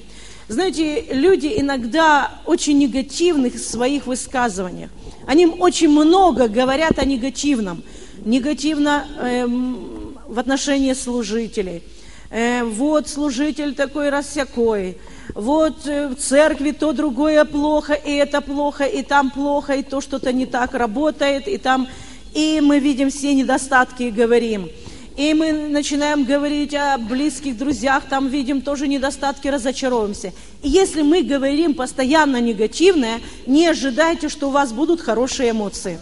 [0.48, 4.90] Знаете, люди иногда очень негативных в своих высказываниях.
[5.28, 7.84] Они очень много говорят о негативном.
[8.24, 11.84] Негативно эм, в отношении служителей.
[12.30, 14.98] Э, вот служитель такой рассякой.
[15.34, 20.00] Вот э, в церкви то другое плохо, и это плохо, и там плохо, и то
[20.00, 21.88] что-то не так работает, и там...
[22.32, 24.68] И мы видим все недостатки и говорим–
[25.20, 30.32] и мы начинаем говорить о близких друзьях, там видим тоже недостатки, разочаровываемся.
[30.62, 35.98] И если мы говорим постоянно негативное, не ожидайте, что у вас будут хорошие эмоции,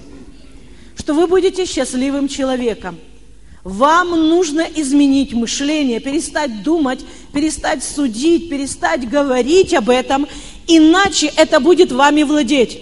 [0.97, 2.97] что вы будете счастливым человеком.
[3.69, 7.01] Вам нужно изменить мышление, перестать думать,
[7.35, 10.27] перестать судить, перестать говорить об этом,
[10.67, 12.81] иначе это будет вами владеть.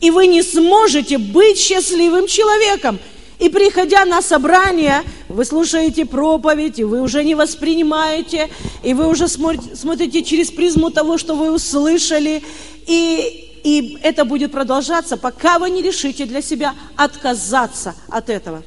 [0.00, 2.98] И вы не сможете быть счастливым человеком,
[3.38, 8.50] и приходя на собрание, вы слушаете проповедь, и вы уже не воспринимаете,
[8.82, 12.42] и вы уже смотрите через призму того, что вы услышали,
[12.88, 18.64] и, и это будет продолжаться, пока вы не решите для себя отказаться от этого.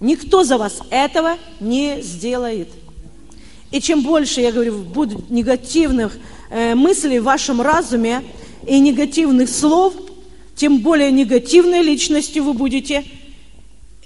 [0.00, 2.68] Никто за вас этого не сделает.
[3.70, 6.16] И чем больше, я говорю, будут негативных
[6.50, 8.22] э, мыслей в вашем разуме
[8.66, 9.94] и негативных слов,
[10.56, 13.04] тем более негативной личностью вы будете–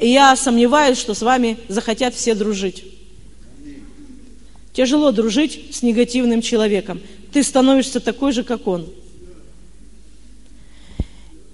[0.02, 2.84] и я сомневаюсь, что с вами захотят все дружить.
[4.72, 7.00] Тяжело дружить с негативным человеком.
[7.32, 8.92] Ты становишься такой же, как он.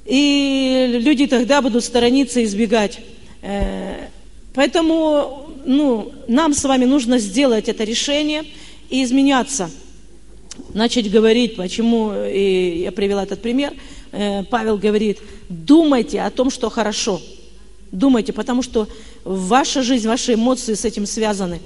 [0.07, 3.01] И люди тогда будут сторониться, избегать.
[3.42, 4.09] Э,
[4.59, 8.42] поэтому ну, нам с вами нужно сделать это решение
[8.90, 9.71] и изменяться.
[10.75, 13.73] Начать говорить, почему, и я привела этот пример,
[14.11, 17.23] э, Павел говорит, думайте о том, что хорошо–
[17.90, 18.87] Думайте, потому что
[19.25, 21.61] ваша жизнь, ваши эмоции с этим связаны.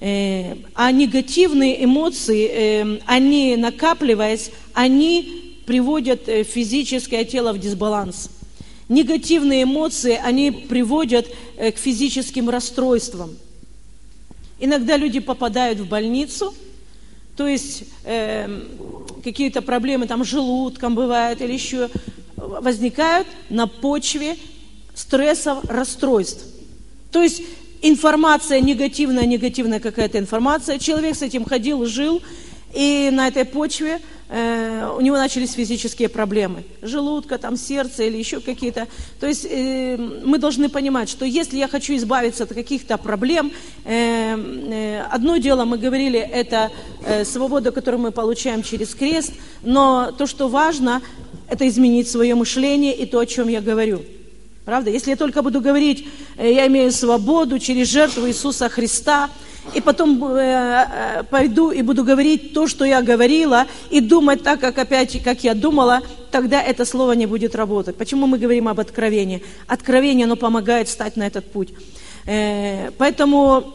[0.00, 8.30] Э, а негативные эмоции, э, они накапливаясь, они приводят физическое тело в дисбаланс.
[8.92, 11.26] Негативные эмоции, они приводят
[11.56, 13.38] к физическим расстройствам.
[14.60, 16.54] Иногда люди попадают в больницу,
[17.36, 18.48] то есть э,
[19.24, 21.88] какие-то проблемы там желудком бывают или еще
[22.36, 24.36] возникают на почве
[24.94, 26.44] стрессов, расстройств.
[27.10, 27.42] То есть
[27.80, 32.20] информация негативная, негативная какая-то информация, человек с этим ходил, жил,
[32.74, 34.00] и на этой почве э,
[34.32, 36.64] у него начались физические проблемы.
[36.80, 38.88] Желудка, там, сердце или еще какие-то.
[39.20, 43.52] То есть э, мы должны понимать, что если я хочу избавиться от каких-то проблем,
[43.84, 46.70] э, э, одно дело, мы говорили, это
[47.04, 51.02] э, свобода, которую мы получаем через крест, но то, что важно,
[51.48, 54.02] это изменить свое мышление и то, о чем я говорю.
[54.64, 54.90] Правда?
[54.90, 56.06] Если я только буду говорить,
[56.38, 59.28] э, я имею свободу через жертву Иисуса Христа,
[59.74, 64.60] и потом э, э, пойду и буду говорить то, что я говорила, и думать так,
[64.60, 67.96] как опять, как я думала, тогда это слово не будет работать.
[67.96, 69.42] Почему мы говорим об откровении?
[69.66, 71.70] Откровение, оно помогает стать на этот путь.
[72.26, 73.72] Э, поэтому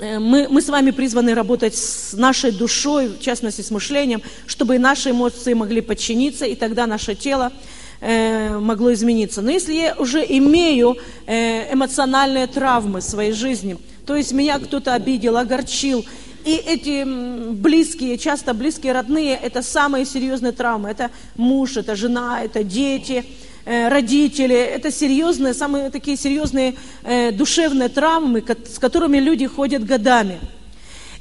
[0.00, 4.78] э, мы, мы с вами призваны работать с нашей душой, в частности с мышлением, чтобы
[4.78, 7.52] наши эмоции могли подчиниться, и тогда наше тело
[8.00, 9.42] э, могло измениться.
[9.42, 14.94] Но если я уже имею э, эмоциональные травмы в своей жизни, то есть меня кто-то
[14.94, 16.02] обидел, огорчил,
[16.42, 17.04] и эти
[17.52, 20.88] близкие, часто близкие родные, это самые серьезные травмы.
[20.88, 23.26] Это муж, это жена, это дети,
[23.66, 24.56] э, родители.
[24.56, 30.40] Это серьезные, самые такие серьезные э, душевные травмы, с которыми люди ходят годами.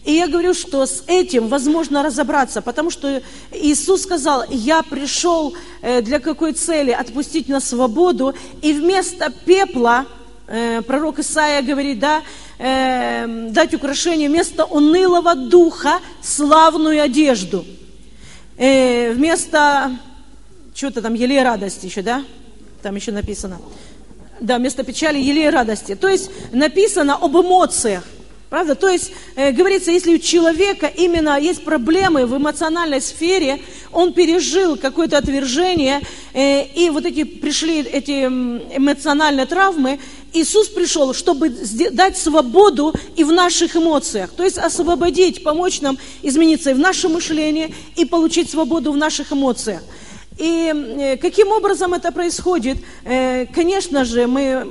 [0.06, 3.22] И я говорю, что с этим возможно разобраться, потому что
[3.52, 6.92] Иисус сказал, я пришел э, для какой цели?
[6.92, 10.06] Отпустить на свободу, и вместо пепла,
[10.88, 12.22] пророк Исаия говорит, да,
[12.58, 17.66] э, дать украшение вместо унылого духа славную одежду.
[18.58, 19.92] Вместо,
[20.74, 22.24] что-то там, елей радости еще, да?
[22.82, 23.60] Там еще написано.
[24.40, 25.96] Да, вместо печали елей радости.
[25.96, 28.04] То есть написано об эмоциях.
[28.50, 28.76] Правда?
[28.76, 34.78] То есть, э, говорится, если у человека именно есть проблемы в эмоциональной сфере, он пережил
[34.78, 36.02] какое-то отвержение,
[36.34, 40.00] э, и вот эти пришли эти эмоциональные травмы,
[40.34, 46.72] Иисус пришел, чтобы дать свободу и в наших эмоциях, то есть освободить, помочь нам измениться
[46.72, 49.82] и в нашем мышлении, и получить свободу в наших эмоциях.
[50.38, 52.78] И э, каким образом это происходит?
[53.04, 54.68] Э, конечно же, мы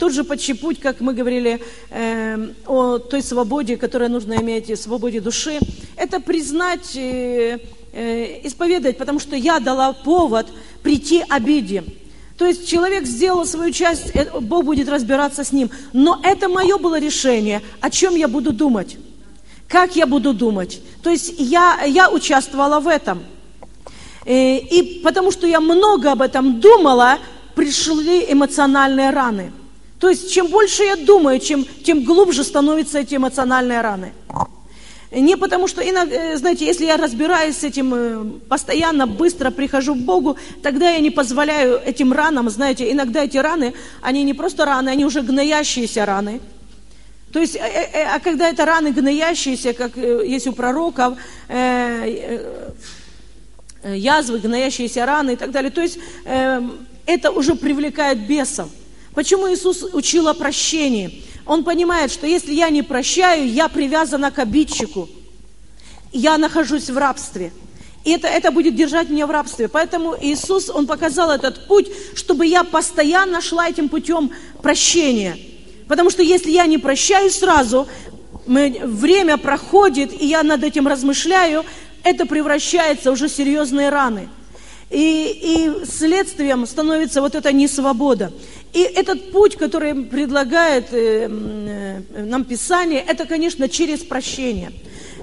[0.00, 1.60] тот же почти путь, как мы говорили
[1.90, 5.58] э, о той свободе, которую нужно иметь, свободе души,
[5.94, 7.58] это признать, э,
[7.92, 10.46] э, исповедать, потому что я дала повод
[10.82, 11.84] прийти обиде.
[12.38, 15.70] То есть человек сделал свою часть, э, Бог будет разбираться с ним.
[15.92, 18.96] Но это мое было решение, о чем я буду думать,
[19.68, 20.80] как я буду думать.
[21.02, 23.22] То есть я, я участвовала в этом.
[24.24, 27.18] Э, и потому что я много об этом думала,
[27.54, 29.52] пришли эмоциональные раны–
[30.00, 34.12] то есть, чем больше я думаю, чем, тем глубже становятся эти эмоциональные раны.
[35.12, 39.98] Не потому что, иногда, знаете, если я разбираюсь с этим, э, постоянно, быстро прихожу к
[39.98, 44.88] Богу, тогда я не позволяю этим ранам, знаете, иногда эти раны, они не просто раны,
[44.88, 46.40] они уже гноящиеся раны.
[47.32, 51.18] То есть, э, э, а когда это раны гноящиеся, как есть у пророков,
[53.84, 55.98] язвы, гноящиеся раны и так далее, то есть
[57.06, 58.68] это уже привлекает бесов.
[59.14, 61.24] Почему Иисус учил о прощении?
[61.46, 65.08] Он понимает, что если я не прощаю, я привязана к обидчику.
[66.12, 67.52] Я нахожусь в рабстве.
[68.04, 69.68] И это, это будет держать меня в рабстве.
[69.68, 74.30] Поэтому Иисус, Он показал этот путь, чтобы я постоянно шла этим путем
[74.62, 75.36] прощения.
[75.86, 77.88] Потому что если я не прощаю сразу,
[78.46, 81.64] мы, время проходит, и я над этим размышляю,
[82.04, 84.28] это превращается уже в серьезные раны.
[84.88, 88.32] И, и следствием становится вот эта несвобода.
[88.72, 94.70] И этот путь, который предлагает э, э, нам Писание, это, конечно, через прощение.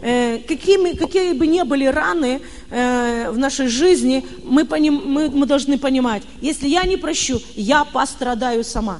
[0.02, 5.78] Э, какими, какие бы ни были раны в нашей жизни, мы, поним, мы, мы должны
[5.78, 9.00] понимать, если я не прощу, я пострадаю сама.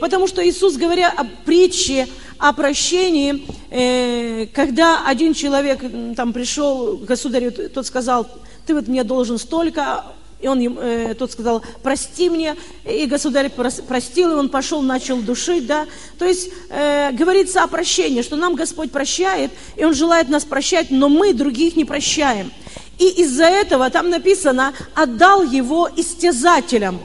[0.00, 5.84] Потому что Иисус, говоря о притче, о прощении, когда один человек
[6.16, 8.26] там пришел к государю, тот сказал,
[8.66, 10.06] ты вот мне должен столько,
[10.40, 15.66] и он, э, тот сказал, прости мне, и государь простил, и он пошел, начал душить,
[15.66, 15.86] да.
[16.18, 20.90] То есть э, говорится о прощении, что нам Господь прощает, и Он желает нас прощать,
[20.90, 22.50] но мы других не прощаем.
[22.98, 26.98] И из-за этого там написано, отдал его истязателям.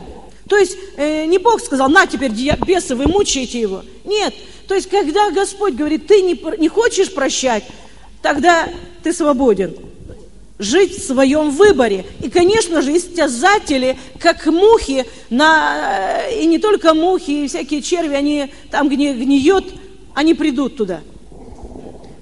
[0.47, 3.83] То есть э, не Бог сказал, на теперь бесы, вы мучаете его.
[4.05, 4.33] Нет.
[4.67, 7.65] То есть когда Господь говорит, ты не, не хочешь прощать,
[8.21, 8.69] тогда
[9.03, 9.75] ты свободен
[10.57, 12.05] жить в своем выборе.
[12.21, 18.13] И, конечно же, истязатели, как мухи, на, э, и не только мухи, и всякие черви,
[18.13, 19.65] они там, гниет,
[20.13, 21.01] они придут туда.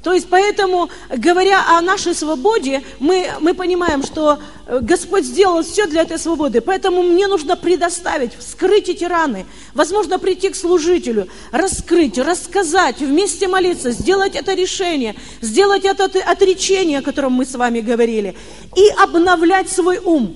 [0.03, 4.37] То есть поэтому, говоря о нашей свободе, мы, мы понимаем, что
[4.67, 6.59] э, Господь сделал все для этой свободы.
[6.59, 9.45] Поэтому мне нужно предоставить, вскрыть эти раны.
[9.73, 17.01] Возможно, прийти к служителю, раскрыть, рассказать, вместе молиться, сделать это решение, сделать это отречение, о
[17.01, 18.35] котором мы с вами говорили,
[18.75, 20.33] и обновлять свой ум.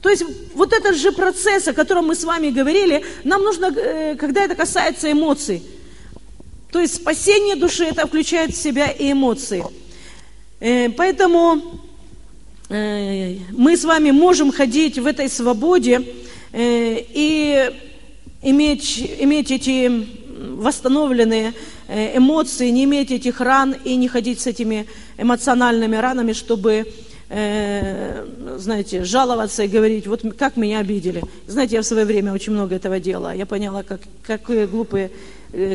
[0.00, 0.24] То есть
[0.54, 4.54] вот этот же процесс, о котором мы с вами говорили, нам нужно, э, когда это
[4.54, 5.62] касается эмоций–
[6.72, 9.64] то есть спасение души это включает в себя и эмоции.
[10.60, 11.60] Э, поэтому
[12.68, 16.02] э, мы с вами можем ходить в этой свободе
[16.52, 17.70] э, и
[18.42, 20.06] иметь, иметь эти
[20.56, 21.52] восстановленные
[21.88, 24.86] эмоции, не иметь этих ран и не ходить с этими
[25.18, 26.86] эмоциональными ранами, чтобы,
[27.28, 31.22] знаете, жаловаться и говорить, вот как меня обидели.
[31.46, 33.34] Знаете, я в свое время очень много этого делала.
[33.34, 35.10] Я поняла, как, какие глупые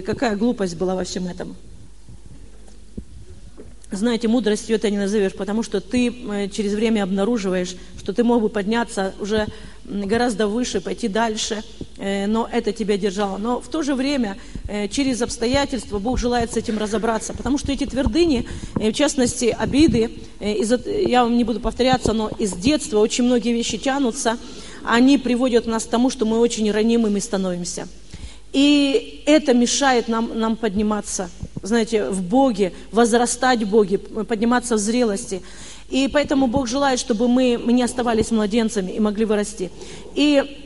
[0.06, 1.56] какая глупость была во всем этом.
[3.92, 8.42] Знаете, мудростью это не назовешь, потому что ты э, через время обнаруживаешь, что ты мог
[8.42, 9.48] бы подняться уже
[9.86, 11.64] гораздо выше, пойти дальше,
[11.98, 13.38] э, но это тебя держало.
[13.38, 14.38] Но в то же время
[14.90, 20.10] через обстоятельства Бог желает с этим разобраться, потому что эти твердыни, в частности обиды,
[20.40, 24.40] я вам не буду повторяться, но из детства очень многие вещи тянутся,
[24.84, 27.88] они приводят нас к тому, что мы очень ранимыми становимся.
[28.56, 31.30] И это мешает нам, нам подниматься,
[31.62, 35.42] знаете, в Боге, возрастать в Боге, подниматься в зрелости.
[35.90, 39.72] И поэтому Бог желает, чтобы мы, мы не оставались младенцами и могли вырасти.
[40.16, 40.62] И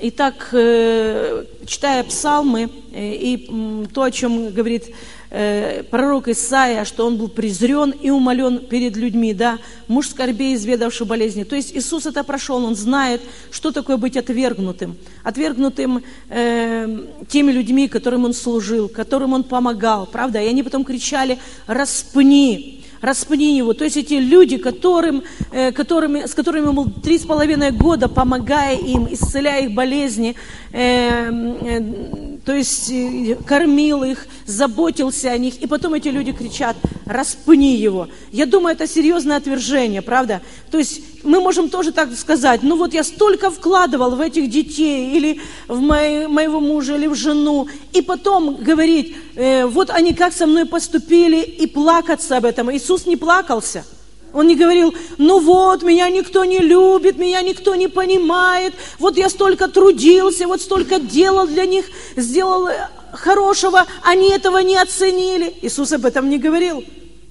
[0.00, 4.94] Итак, э, читая псалмы э, и то, о чем говорит
[5.30, 11.06] э, пророк Исаия, что он был презрен и умолен перед людьми, да, муж скорбей, изведавший
[11.06, 11.44] болезни.
[11.44, 13.20] То есть Иисус это прошел, он знает,
[13.50, 14.96] что такое быть отвергнутым.
[15.24, 16.98] Отвергнутым э,
[17.28, 20.40] теми людьми, которым он служил, которым он помогал, правда?
[20.40, 23.74] И они потом кричали, распни, распни его.
[23.74, 25.22] То есть эти люди, которым,
[25.52, 30.34] э, которыми, с которыми он был три с половиной года, помогая им, исцеляя их болезни,
[30.72, 36.76] э, э, то есть э, кормил их, заботился о них, и потом эти люди кричат,
[37.06, 38.08] распни его.
[38.32, 40.40] Я думаю, это серьезное отвержение, правда?
[40.70, 45.16] То есть мы можем тоже так сказать, ну вот я столько вкладывал в этих детей,
[45.16, 50.32] или в мои, моего мужа, или в жену, и потом говорить, э, вот они как
[50.32, 52.74] со мной поступили, и плакаться об этом.
[52.74, 53.84] Иисус не плакался.
[54.32, 59.30] Он не говорил, ну вот, меня никто не любит, меня никто не понимает, вот я
[59.30, 62.68] столько трудился, вот столько делал для них, сделал
[63.12, 65.54] хорошего, они этого не оценили.
[65.62, 66.84] Иисус об этом не говорил.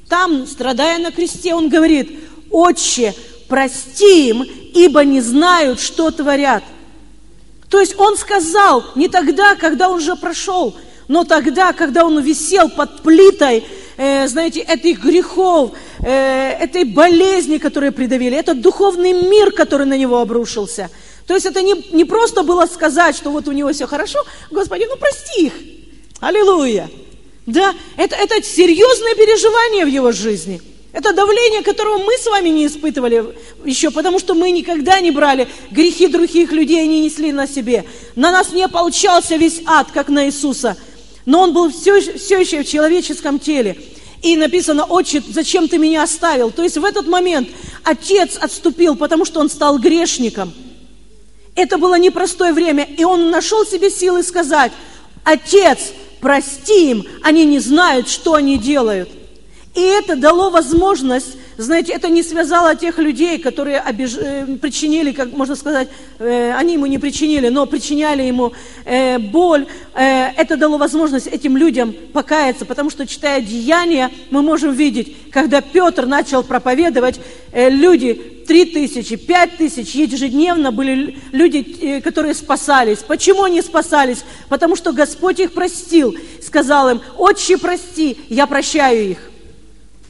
[0.10, 2.20] Там, страдая на кресте, он говорит,
[2.50, 3.14] «Отче,
[3.48, 6.64] прости им, ибо не знают, что творят».
[7.70, 10.76] То есть он сказал не тогда, когда он уже прошел,
[11.08, 13.66] но тогда, когда он висел под плитой,
[13.98, 20.20] э, знаете, этих грехов, э, этой болезни, которые придавили, этот духовный мир, который на него
[20.20, 20.90] обрушился.
[21.26, 24.86] То есть это не, не просто было сказать, что вот у него все хорошо, Господи,
[24.90, 25.54] ну прости их.
[26.20, 26.90] Аллилуйя.
[27.46, 30.62] Да, это, это серьезное переживание в его жизни.
[30.94, 35.48] Это давление, которого мы с вами не испытывали еще, потому что мы никогда не брали
[35.70, 37.86] грехи других людей не несли на себе.
[38.16, 40.76] На нас не ополчался весь ад, как на Иисуса.
[41.28, 43.78] Но он был все, все еще в человеческом теле.
[44.22, 46.52] И написано, отче, зачем ты меня оставил?
[46.52, 47.50] То есть в этот момент
[47.84, 50.54] отец отступил, потому что он стал грешником.
[51.54, 54.72] Это было непростое время, и он нашел себе силы сказать,
[55.26, 59.10] отец, прости им, они не знают, что они делают.
[59.76, 64.16] И это дало возможность, знаете, это не связало тех людей, которые обиж...
[64.16, 65.90] Э, причинили, как можно сказать,
[66.20, 68.54] э, они ему не причинили, но причиняли ему
[68.86, 69.66] э, боль.
[69.96, 76.06] Это дало возможность этим людям покаяться, потому что, читая Деяния, мы можем видеть, когда Петр
[76.06, 77.20] начал проповедовать,
[77.52, 78.14] люди,
[78.48, 83.00] три тысячи, пять тысяч, ежедневно были люди, которые спасались.
[83.00, 84.24] Почему они спасались?
[84.50, 89.32] Потому что Господь их простил, сказал им, «Отче, прости, я прощаю их».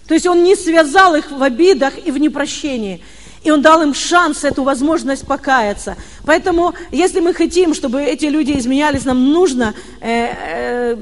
[0.08, 3.02] То есть он не связал их в обидах и в непрощении.
[3.44, 5.96] И он дал им шанс, эту возможность покаяться.
[6.26, 10.98] Поэтому, если мы хотим, чтобы эти люди изменялись, нам нужно э, э,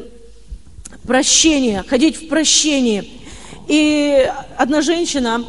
[1.07, 3.11] прощение, ходить в прощении.
[3.67, 5.43] И одна женщина,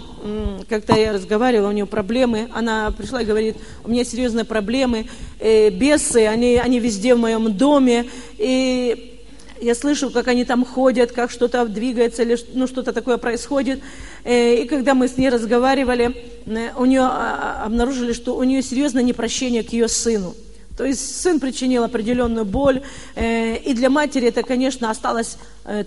[0.68, 5.06] как-то я разговаривала, у нее проблемы, она пришла и говорит, у меня серьезные проблемы,
[5.38, 8.06] э, бесы, они, они везде в моем доме,
[8.38, 9.15] и
[9.60, 13.82] я слышу, как они там ходят, как что-то двигается или ну, что-то такое происходит.
[14.24, 16.14] Э, и когда мы с ней разговаривали,
[16.46, 20.34] э, у нее а, а, обнаружили, что у нее серьезное непрощение к ее сыну.
[20.76, 22.82] То есть сын причинил определенную боль,
[23.14, 25.38] э, и для матери это, конечно, осталось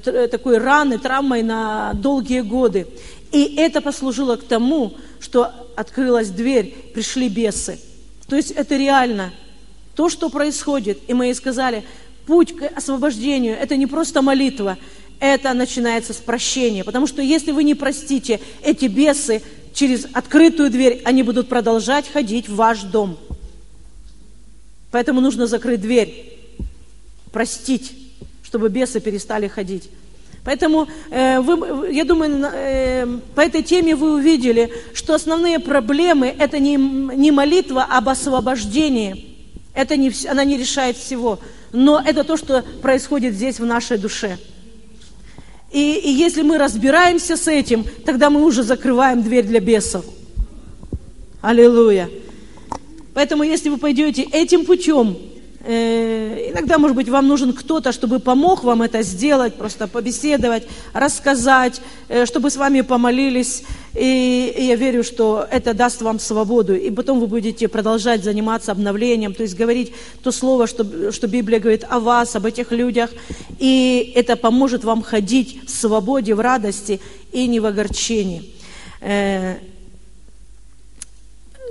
[0.03, 2.88] такой раной, травмой на долгие годы.
[3.32, 7.80] И это послужило к тому, что открылась дверь, пришли бесы.
[8.28, 9.32] То есть это реально
[9.95, 10.99] то, что происходит.
[11.07, 11.84] И мы ей сказали,
[12.30, 14.77] путь к освобождению– это не просто молитва,
[15.19, 16.84] это начинается с прощения.
[16.84, 19.41] Потому что если вы не простите, эти бесы
[19.73, 23.17] через открытую дверь, они будут продолжать ходить в ваш дом–
[24.91, 26.38] Поэтому нужно закрыть дверь,
[27.32, 27.93] простить,
[28.43, 29.89] чтобы бесы перестали ходить.
[30.43, 33.05] Поэтому э, вы, я думаю, э,
[33.36, 39.38] по этой теме вы увидели, что основные проблемы– это не, не молитва об освобождении.
[39.75, 41.39] Это не, она не решает всего.
[41.72, 44.38] Но это то, что происходит здесь в нашей душе.
[45.72, 50.05] И, и если мы разбираемся с этим, тогда мы уже закрываем дверь для бесов.
[51.41, 52.09] Аллилуйя.
[53.13, 55.17] Поэтому, если вы пойдете этим путем,
[55.62, 62.26] иногда, может быть, вам нужен кто-то, чтобы помог вам это сделать, просто побеседовать, рассказать, э,
[62.26, 63.64] чтобы с вами помолились.
[63.93, 66.76] И, и я верю, что это даст вам свободу.
[66.76, 69.93] И потом вы будете продолжать заниматься обновлением, то есть говорить
[70.24, 73.10] то слово, что, что Библия говорит о вас, об этих людях.
[73.60, 77.01] И это поможет вам ходить в свободе, в радости
[77.34, 78.53] и не в огорчении.
[79.01, 79.57] Э,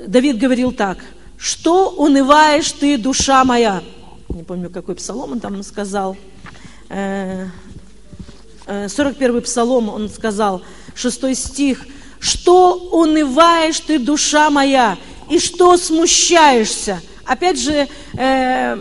[0.07, 0.99] Давид говорил так–
[1.39, 3.83] что унываешь ты, душа моя?
[4.29, 6.17] Не помню, какой псалом он там сказал.
[6.89, 7.51] 41
[8.67, 10.63] э, э, псалом он сказал,
[10.95, 11.87] 6 стих.
[12.19, 14.99] Что унываешь ты, душа моя,
[15.31, 17.01] и что смущаешься?
[17.25, 18.77] Опять же, э,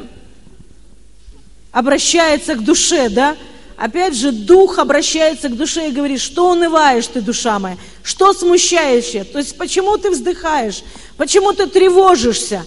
[1.71, 3.35] обращается к душе, да?
[3.77, 9.23] Опять же, дух обращается к душе и говорит, что унываешь ты, душа моя, что смущаешься,
[9.23, 10.83] то есть почему ты вздыхаешь,
[11.15, 12.65] почему ты тревожишься,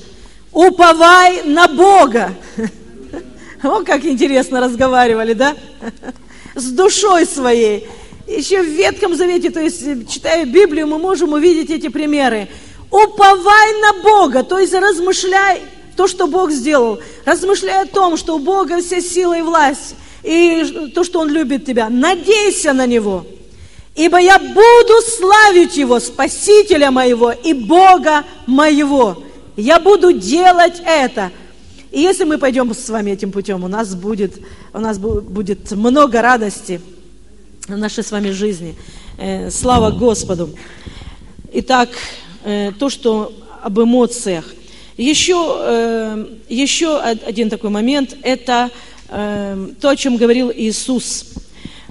[0.52, 2.32] уповай на Бога.
[3.64, 5.56] О, как интересно разговаривали, да?
[6.54, 7.88] С душой своей.
[8.28, 12.46] Еще в Ветхом Завете, то есть читая Библию, мы можем увидеть эти примеры.
[12.88, 15.62] Уповай на Бога, то есть размышляй
[15.96, 17.00] то, что Бог сделал.
[17.24, 21.64] Размышляй о том, что у Бога вся сила и власть и то, что Он любит
[21.64, 21.88] тебя.
[21.88, 23.26] Надейся на Него.
[23.94, 29.22] Ибо я буду славить Его, Спасителя моего и Бога моего.
[29.56, 31.30] Я буду делать это.
[31.90, 34.40] И если мы пойдем с вами этим путем, у нас будет,
[34.72, 36.80] у нас будет много радости
[37.66, 38.76] в нашей с вами жизни.
[39.18, 40.50] Э, слава Господу.
[41.52, 41.88] Итак,
[42.44, 44.54] э, то, что об эмоциях.
[44.96, 48.70] Еще, э, еще один такой момент– это
[49.12, 51.26] Эм, то, о чем говорил Иисус.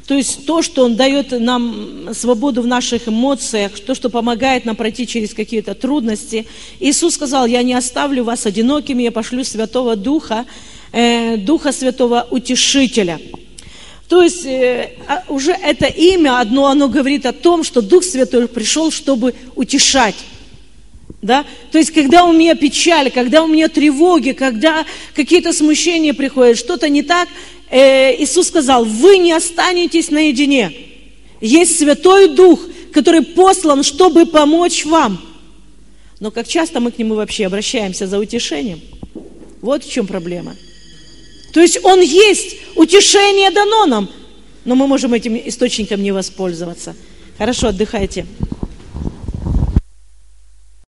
[0.08, 4.78] То есть то, что Он дает нам свободу в наших эмоциях, то, что помогает нам
[4.78, 6.48] пройти через какие-то трудности.
[6.80, 10.46] Иисус сказал, я не оставлю вас одинокими, я пошлю Святого Духа,
[10.94, 13.20] э, Духа Святого Утешителя.
[14.08, 18.48] То есть э, а, уже это имя одно, оно говорит о том, что Дух Святой
[18.48, 20.16] пришел, чтобы утешать.
[21.22, 21.46] Да?
[21.72, 26.88] То есть, когда у меня печаль, когда у меня тревоги, когда какие-то смущения приходят, что-то
[26.88, 27.28] не так,
[27.70, 30.72] э, Иисус сказал, вы не останетесь наедине.
[31.42, 32.62] Есть Святой Дух,
[32.94, 35.22] который послан, чтобы помочь вам.
[36.20, 38.82] Но как часто мы к Нему вообще обращаемся за утешением?
[39.62, 40.56] Вот в чем проблема.
[41.54, 44.10] То есть Он есть, утешение дано нам,
[44.66, 46.96] но мы можем этим источником не воспользоваться.
[47.38, 48.26] Хорошо, отдыхайте.